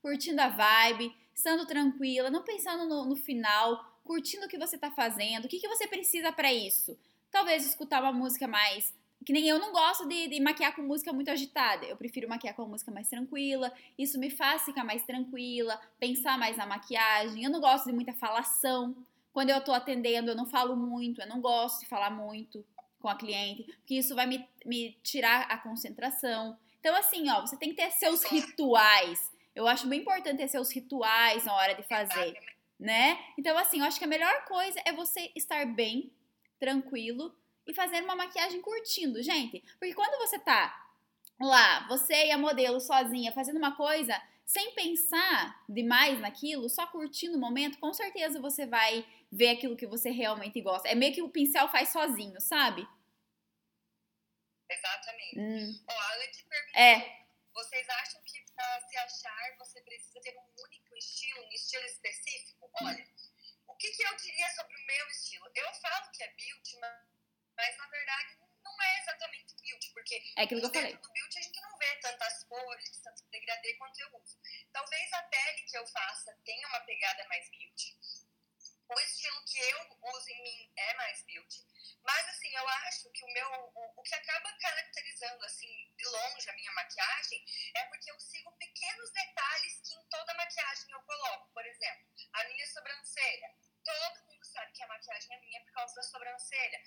[0.03, 4.91] Curtindo a vibe, estando tranquila, não pensando no, no final, curtindo o que você está
[4.91, 5.45] fazendo.
[5.45, 6.99] O que, que você precisa para isso?
[7.31, 8.93] Talvez escutar uma música mais.
[9.25, 11.87] Que nem eu não gosto de, de, maquiar com música muito agitada.
[11.87, 13.73] Eu prefiro maquiar com música mais tranquila.
[13.97, 17.45] Isso me faz ficar mais tranquila, pensar mais na maquiagem.
[17.45, 18.97] Eu não gosto de muita falação.
[19.33, 22.65] Quando eu tô atendendo, eu não falo muito, eu não gosto de falar muito
[22.99, 26.59] com a cliente, porque isso vai me, me tirar a concentração.
[26.79, 29.31] Então, assim, ó, você tem que ter seus rituais.
[29.55, 32.35] Eu acho bem importante ter seus rituais na hora de fazer,
[32.79, 33.19] né?
[33.39, 36.13] Então, assim, eu acho que a melhor coisa é você estar bem,
[36.59, 37.35] tranquilo
[37.67, 39.63] e fazer uma maquiagem curtindo, gente.
[39.79, 40.89] Porque quando você tá
[41.41, 47.37] lá, você e a modelo sozinha fazendo uma coisa sem pensar demais naquilo, só curtindo
[47.37, 50.89] o momento, com certeza você vai ver aquilo que você realmente gosta.
[50.89, 52.87] É meio que o pincel faz sozinho, sabe?
[54.69, 55.39] Exatamente.
[55.39, 55.85] Hum.
[55.89, 57.27] Ó, eu te pergunto, é.
[57.53, 62.71] vocês acham que para se achar você precisa ter um único estilo, um estilo específico?
[62.83, 63.07] Olha,
[63.67, 65.51] o que, que eu diria sobre o meu estilo?
[65.55, 66.77] Eu falo que é beauty,
[67.57, 70.97] mas na verdade não é exatamente beauty, porque é aquilo que eu falei.
[70.97, 74.39] do beauty a gente não vê tantas cores, tanto degradê quanto eu uso.
[74.73, 77.99] Talvez a pele que eu faça tenha uma pegada mais beauty,
[78.91, 81.65] o estilo que eu uso em mim é mais beauty.
[82.03, 86.51] Mas, assim, eu acho que o meu, o, o, que acaba caracterizando, assim, de longe
[86.51, 91.53] a minha maquiagem é porque eu sigo pequenos detalhes que em toda maquiagem eu coloco.
[91.53, 93.55] Por exemplo, a minha sobrancelha.
[93.85, 96.83] Todo mundo sabe que a maquiagem é minha por causa da sobrancelha.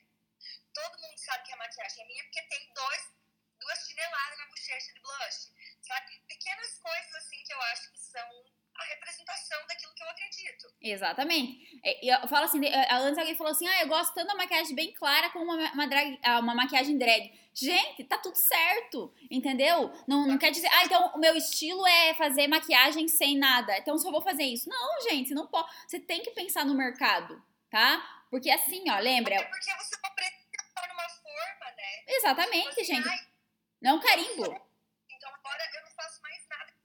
[0.74, 3.13] Todo mundo sabe que a maquiagem é minha porque tem dois,
[3.60, 5.54] duas chineladas na bochecha de blush.
[5.82, 6.20] Sabe?
[6.28, 10.68] Pequenas coisas, assim, que eu acho que são a representação daquilo que eu acredito.
[10.82, 11.80] Exatamente.
[11.84, 12.60] É, eu falo assim,
[12.92, 15.88] antes alguém falou assim, ah, eu gosto tanto da maquiagem bem clara como uma, uma,
[15.88, 17.32] drag, ah, uma maquiagem drag.
[17.54, 19.94] Gente, tá tudo certo, entendeu?
[20.08, 23.98] Não, não quer dizer, ah, então o meu estilo é fazer maquiagem sem nada, então
[23.98, 24.68] só vou fazer isso.
[24.68, 25.72] Não, gente, não pode.
[25.88, 28.24] Você tem que pensar no mercado, tá?
[28.32, 29.36] Porque assim, ó, lembra?
[29.36, 32.04] É porque você precisa numa forma, né?
[32.08, 33.34] Exatamente, tipo assim, gente.
[33.80, 34.44] Não é um carimbo.
[34.44, 36.84] Então agora eu não faço mais nada que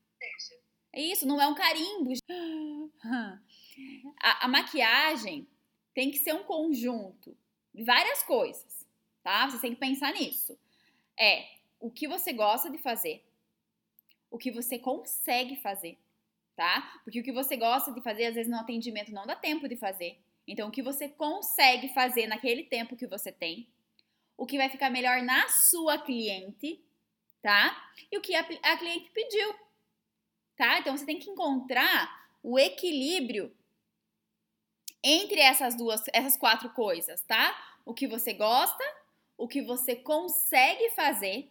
[0.98, 1.12] seja.
[1.12, 2.12] Isso, não é um carimbo.
[4.20, 5.46] A, a maquiagem
[5.94, 7.36] tem que ser um conjunto
[7.72, 8.84] de várias coisas,
[9.22, 9.48] tá?
[9.48, 10.58] Você tem que pensar nisso.
[11.16, 11.46] É
[11.78, 13.24] o que você gosta de fazer,
[14.28, 15.96] o que você consegue fazer,
[16.56, 17.00] tá?
[17.04, 19.76] Porque o que você gosta de fazer, às vezes no atendimento não dá tempo de
[19.76, 20.18] fazer.
[20.44, 23.68] Então, o que você consegue fazer naquele tempo que você tem,
[24.36, 26.82] o que vai ficar melhor na sua cliente,
[27.40, 27.90] tá?
[28.10, 29.54] E o que a, a cliente pediu,
[30.58, 30.80] tá?
[30.80, 33.54] Então, você tem que encontrar o equilíbrio
[35.02, 37.56] entre essas duas, essas quatro coisas, tá?
[37.86, 38.84] O que você gosta,
[39.36, 41.50] o que você consegue fazer,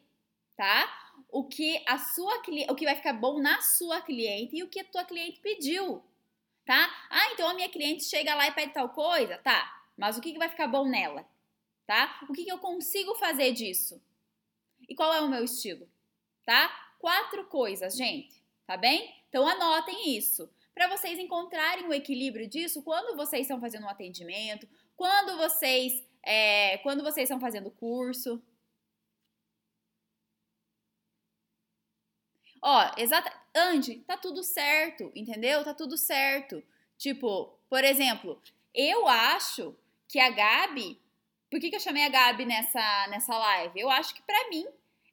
[0.57, 1.13] tá?
[1.29, 4.81] O que a sua o que vai ficar bom na sua cliente e o que
[4.81, 6.03] a tua cliente pediu,
[6.65, 7.07] tá?
[7.09, 9.73] Ah, então a minha cliente chega lá e pede tal coisa, tá?
[9.95, 11.25] Mas o que, que vai ficar bom nela,
[11.87, 12.19] tá?
[12.29, 14.01] O que, que eu consigo fazer disso?
[14.87, 15.89] E qual é o meu estilo,
[16.45, 16.69] tá?
[16.99, 19.15] Quatro coisas, gente, tá bem?
[19.29, 24.69] Então anotem isso para vocês encontrarem o equilíbrio disso quando vocês estão fazendo um atendimento,
[24.95, 28.39] quando vocês, é, quando vocês estão fazendo curso.
[32.61, 35.63] Ó, exata, Andy, tá tudo certo, entendeu?
[35.63, 36.63] Tá tudo certo.
[36.95, 38.39] Tipo, por exemplo,
[38.73, 39.75] eu acho
[40.07, 41.01] que a Gabi,
[41.49, 43.79] por que, que eu chamei a Gabi nessa, nessa live?
[43.79, 44.67] Eu acho que para mim,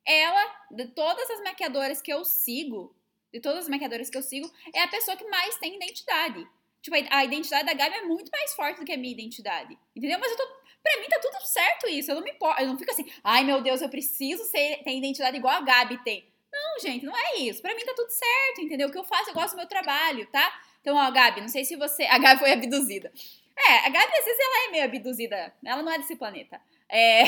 [0.05, 2.95] ela, de todas as maquiadoras que eu sigo,
[3.35, 6.47] de todas as maquiadoras que eu sigo, é a pessoa que mais tem identidade.
[6.81, 9.77] Tipo, a identidade da Gabi é muito mais forte do que a minha identidade.
[9.97, 10.21] Entendeu?
[10.21, 10.47] Mas eu tô.
[10.81, 12.11] Pra mim tá tudo certo isso.
[12.11, 12.63] Eu não me importo.
[12.63, 15.99] Eu não fico assim, ai meu Deus, eu preciso ser, ter identidade igual a Gabi
[16.05, 16.33] tem.
[16.53, 17.61] Não, gente, não é isso.
[17.61, 18.89] Pra mim tá tudo certo, entendeu?
[18.89, 20.61] O que eu faço, eu gosto do meu trabalho, tá?
[20.81, 22.05] Então, ó, Gabi, não sei se você.
[22.05, 23.11] A Gabi foi abduzida.
[23.57, 25.55] É, a Gabi, às vezes, ela é meio abduzida.
[25.65, 26.61] Ela não é desse planeta.
[26.89, 27.25] É.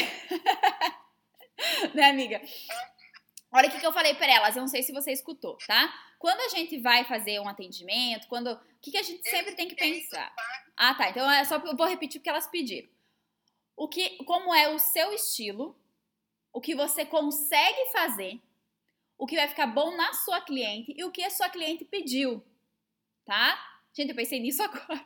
[1.95, 2.41] né, amiga?
[3.57, 5.91] Olha o que, que eu falei para elas, eu não sei se você escutou, tá?
[6.19, 8.53] Quando a gente vai fazer um atendimento, quando.
[8.53, 10.31] O que, que a gente sempre tem que pensar?
[10.77, 11.09] Ah, tá.
[11.09, 12.87] Então é só eu vou repetir o que elas pediram.
[13.75, 15.75] O que, como é o seu estilo,
[16.53, 18.39] o que você consegue fazer,
[19.17, 22.45] o que vai ficar bom na sua cliente e o que a sua cliente pediu,
[23.25, 23.59] tá?
[23.95, 25.03] Gente, eu pensei nisso agora.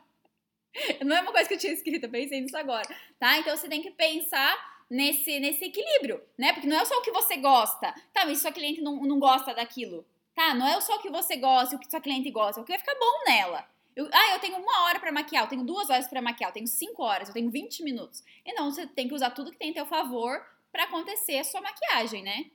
[1.05, 2.87] Não é uma coisa que eu tinha escrito, eu pensei nisso agora,
[3.17, 3.37] tá?
[3.37, 6.51] Então você tem que pensar nesse, nesse equilíbrio, né?
[6.51, 7.93] Porque não é só o que você gosta.
[8.13, 10.05] Tá, mas sua cliente não, não gosta daquilo.
[10.35, 12.65] Tá, não é só o que você gosta o que sua cliente gosta, é o
[12.65, 13.67] que vai ficar bom nela.
[13.95, 16.53] Eu, ah, eu tenho uma hora para maquiar, eu tenho duas horas para maquiar, eu
[16.53, 18.23] tenho cinco horas, eu tenho 20 minutos.
[18.45, 21.43] E não, você tem que usar tudo que tem a teu favor para acontecer a
[21.43, 22.51] sua maquiagem, né?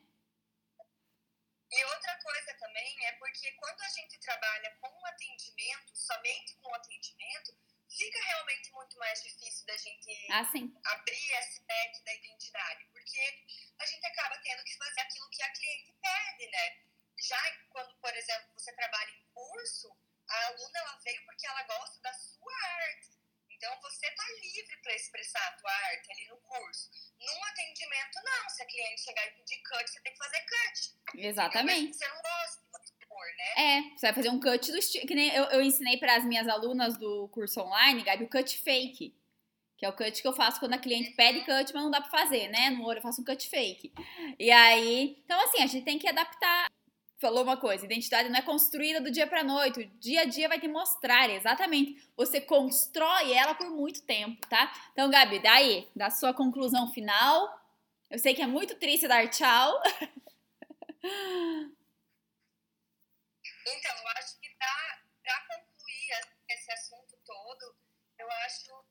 [1.70, 7.55] E outra coisa também é porque quando a gente trabalha com atendimento, somente com atendimento,
[7.88, 10.49] fica realmente muito mais difícil da gente ah,
[10.92, 13.44] abrir esse leque da identidade, porque
[13.79, 16.79] a gente acaba tendo que fazer aquilo que a cliente pede, né?
[17.18, 19.96] Já quando, por exemplo, você trabalha em curso,
[20.29, 23.16] a aluna ela veio porque ela gosta da sua arte.
[23.51, 26.90] Então você tá livre para expressar a tua arte ali no curso.
[27.18, 28.49] Num atendimento, não.
[28.51, 31.18] Se a cliente chegar e pedir cut, você tem que fazer cut.
[31.18, 31.96] Exatamente.
[31.96, 32.25] Você não?
[33.57, 35.07] É, você vai fazer um cut do estilo.
[35.07, 38.59] Que nem eu, eu ensinei para as minhas alunas do curso online, Gabi, o cut
[38.59, 39.14] fake.
[39.79, 42.01] Que é o cut que eu faço quando a cliente pede cut, mas não dá
[42.03, 42.71] pra fazer, né?
[42.71, 43.92] No olho eu faço um cut fake.
[44.38, 45.19] E aí.
[45.25, 46.71] Então, assim, a gente tem que adaptar.
[47.19, 49.81] Falou uma coisa, identidade não é construída do dia pra noite.
[49.81, 51.97] O dia a dia vai te mostrar, exatamente.
[52.14, 54.71] Você constrói ela por muito tempo, tá?
[54.92, 57.59] Então, Gabi, daí, da sua conclusão final.
[58.11, 59.81] Eu sei que é muito triste dar tchau.
[63.66, 66.11] Então, eu acho que para concluir
[66.48, 67.76] esse assunto todo,
[68.18, 68.87] eu acho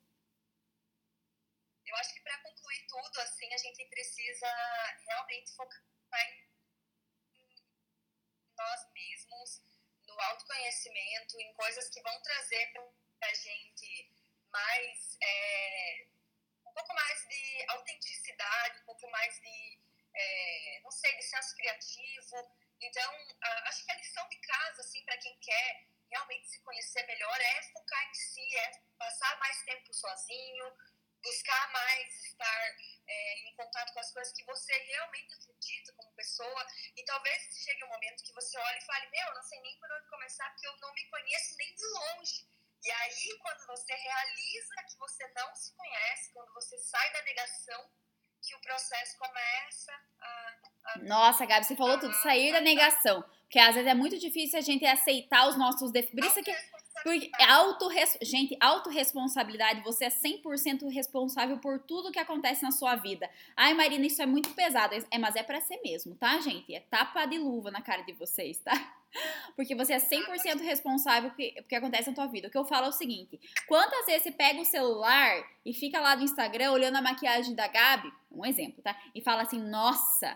[1.85, 4.47] eu acho que para concluir tudo, assim, a gente precisa
[5.07, 5.81] realmente focar
[6.27, 6.49] em,
[8.57, 9.61] nós mesmos,
[10.07, 14.11] no autoconhecimento, em coisas que vão trazer para a gente
[14.49, 16.07] mais, é,
[16.65, 19.79] um pouco mais de autenticidade, um pouco mais de,
[20.13, 23.13] é, não sei, de senso criativo, então,
[23.65, 27.63] acho que a lição de casa, assim, para quem quer realmente se conhecer melhor, é
[27.73, 30.78] focar em si, é passar mais tempo sozinho,
[31.26, 32.76] buscar mais estar
[33.07, 36.67] é, em contato com as coisas que você realmente acredita como pessoa.
[36.95, 39.78] E talvez chegue um momento que você olhe e fale: Meu, eu não sei nem
[39.80, 42.47] por onde começar, porque eu não me conheço nem de longe.
[42.84, 47.91] E aí, quando você realiza que você não se conhece, quando você sai da negação,
[48.45, 49.91] que o processo começa
[50.21, 50.93] a.
[50.93, 53.23] a Nossa, Gabi, você falou tudo, sair da negação.
[53.43, 56.19] Porque às vezes é muito difícil a gente aceitar os nossos defeitos.
[56.19, 56.74] Por isso que.
[57.06, 58.18] Porque é autorres...
[58.20, 63.30] Gente, autorresponsabilidade, você é 100% responsável por tudo que acontece na sua vida.
[63.56, 64.95] Ai, Marina, isso é muito pesado.
[65.12, 66.74] É, mas é para ser mesmo, tá, gente?
[66.74, 68.74] É tapa de luva na cara de vocês, tá?
[69.56, 72.47] Porque você é 100% responsável que, que acontece na tua vida.
[72.47, 76.01] O que eu falo é o seguinte: quantas vezes você pega o celular e fica
[76.01, 78.99] lá no Instagram olhando a maquiagem da Gabi, um exemplo, tá?
[79.14, 80.36] E fala assim: nossa,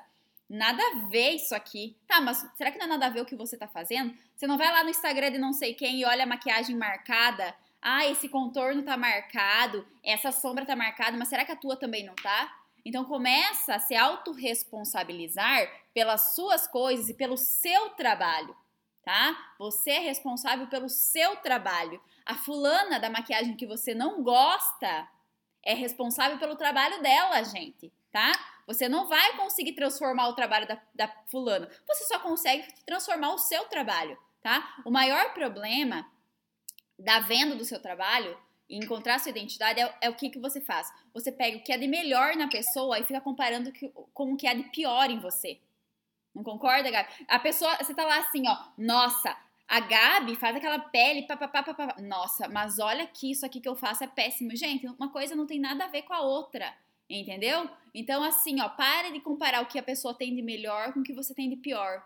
[0.49, 1.95] nada a ver isso aqui.
[2.07, 4.13] Tá, mas será que não é nada a ver o que você tá fazendo?
[4.35, 7.55] Você não vai lá no Instagram de não sei quem e olha a maquiagem marcada.
[7.81, 12.05] Ah, esse contorno tá marcado, essa sombra tá marcada, mas será que a tua também
[12.05, 12.53] não tá?
[12.83, 18.55] Então começa a se autorresponsabilizar pelas suas coisas e pelo seu trabalho,
[19.03, 19.37] tá?
[19.57, 22.01] Você é responsável pelo seu trabalho.
[22.25, 25.07] A fulana da maquiagem que você não gosta
[25.63, 28.31] é responsável pelo trabalho dela, gente, tá?
[28.67, 31.69] Você não vai conseguir transformar o trabalho da, da fulana.
[31.87, 34.81] Você só consegue transformar o seu trabalho, tá?
[34.85, 36.09] O maior problema
[36.97, 38.37] da venda do seu trabalho
[38.69, 40.87] e encontrar sua identidade é, é, o que, que você faz.
[41.13, 44.37] Você pega o que é de melhor na pessoa e fica comparando que, com o
[44.37, 45.59] que é de pior em você.
[46.35, 47.09] Não concorda, Gabi?
[47.27, 49.35] A pessoa, você tá lá assim, ó, nossa,
[49.67, 51.99] a Gabi faz aquela pele, papapá, papapá.
[52.01, 54.55] Nossa, mas olha que isso aqui que eu faço é péssimo.
[54.55, 56.71] Gente, uma coisa não tem nada a ver com a outra.
[57.09, 57.67] Entendeu?
[57.93, 61.03] Então, assim, ó, para de comparar o que a pessoa tem de melhor com o
[61.03, 62.03] que você tem de pior.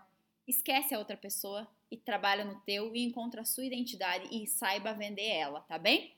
[0.48, 4.94] Esquece a outra pessoa e trabalha no teu e encontra a sua identidade e saiba
[4.94, 6.14] vender ela, tá bem?